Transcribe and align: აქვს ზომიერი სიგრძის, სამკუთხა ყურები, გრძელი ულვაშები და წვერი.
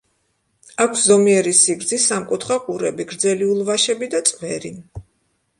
აქვს 0.85 1.03
ზომიერი 1.09 1.53
სიგრძის, 1.59 2.07
სამკუთხა 2.13 2.57
ყურები, 2.65 3.07
გრძელი 3.15 3.51
ულვაშები 3.53 4.11
და 4.15 4.27
წვერი. 4.31 4.77